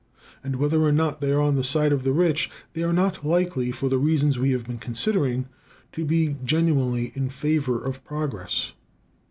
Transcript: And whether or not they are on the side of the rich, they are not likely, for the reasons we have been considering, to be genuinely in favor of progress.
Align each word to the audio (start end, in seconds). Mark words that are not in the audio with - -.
And 0.43 0.55
whether 0.55 0.81
or 0.81 0.91
not 0.91 1.21
they 1.21 1.31
are 1.31 1.39
on 1.39 1.53
the 1.53 1.63
side 1.63 1.91
of 1.91 2.03
the 2.03 2.11
rich, 2.11 2.49
they 2.73 2.81
are 2.81 2.91
not 2.91 3.23
likely, 3.23 3.71
for 3.71 3.87
the 3.87 3.99
reasons 3.99 4.39
we 4.39 4.49
have 4.49 4.65
been 4.65 4.79
considering, 4.79 5.47
to 5.91 6.03
be 6.05 6.37
genuinely 6.43 7.11
in 7.13 7.29
favor 7.29 7.79
of 7.85 8.03
progress. 8.03 8.73